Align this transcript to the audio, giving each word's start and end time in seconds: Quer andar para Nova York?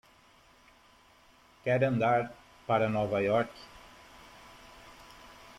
Quer 1.63 1.83
andar 1.89 2.31
para 2.65 2.89
Nova 2.89 3.21
York? 3.21 3.51